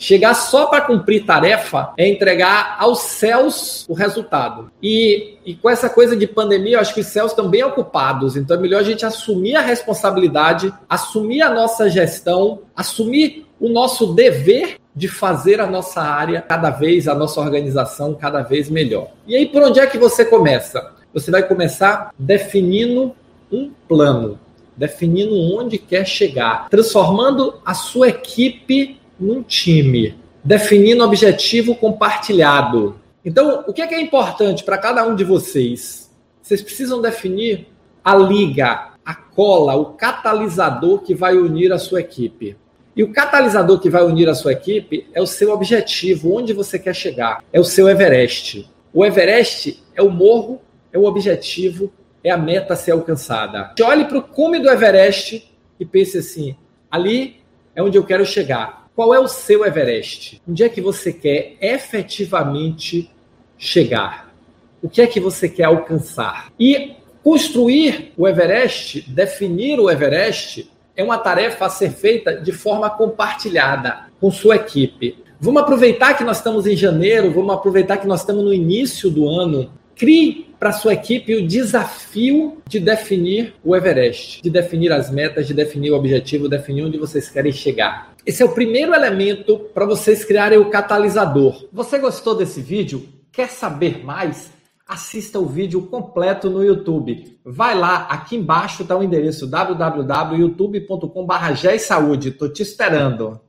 [0.00, 4.72] Chegar só para cumprir tarefa é entregar aos céus o resultado.
[4.82, 8.34] E, e com essa coisa de pandemia, eu acho que os céus estão bem ocupados.
[8.34, 14.14] Então é melhor a gente assumir a responsabilidade, assumir a nossa gestão, assumir o nosso
[14.14, 19.08] dever de fazer a nossa área cada vez, a nossa organização cada vez melhor.
[19.26, 20.94] E aí, por onde é que você começa?
[21.12, 23.14] Você vai começar definindo
[23.52, 24.40] um plano,
[24.74, 32.98] definindo onde quer chegar, transformando a sua equipe num time, definindo objetivo compartilhado.
[33.24, 36.10] Então, o que é, que é importante para cada um de vocês?
[36.40, 37.68] Vocês precisam definir
[38.02, 42.56] a liga, a cola, o catalisador que vai unir a sua equipe.
[42.96, 46.78] E o catalisador que vai unir a sua equipe é o seu objetivo, onde você
[46.78, 47.44] quer chegar.
[47.52, 48.68] É o seu Everest.
[48.92, 50.60] O Everest é o morro,
[50.92, 51.92] é o objetivo,
[52.24, 53.72] é a meta a ser alcançada.
[53.82, 56.56] Olhe para o cume do Everest e pense assim:
[56.90, 57.36] ali
[57.74, 58.79] é onde eu quero chegar.
[58.94, 60.42] Qual é o seu Everest?
[60.48, 63.10] Onde é que você quer efetivamente
[63.56, 64.34] chegar?
[64.82, 66.52] O que é que você quer alcançar?
[66.58, 72.90] E construir o Everest, definir o Everest, é uma tarefa a ser feita de forma
[72.90, 75.16] compartilhada com sua equipe.
[75.40, 79.28] Vamos aproveitar que nós estamos em janeiro, vamos aproveitar que nós estamos no início do
[79.28, 85.46] ano Crie para sua equipe o desafio de definir o Everest, de definir as metas,
[85.46, 88.12] de definir o objetivo, definir onde vocês querem chegar.
[88.26, 91.66] Esse é o primeiro elemento para vocês criarem o catalisador.
[91.72, 93.08] Você gostou desse vídeo?
[93.32, 94.52] Quer saber mais?
[94.86, 97.38] Assista o vídeo completo no YouTube.
[97.42, 102.26] Vai lá, aqui embaixo está o endereço www.youtube.com.br.
[102.26, 103.40] Estou te esperando.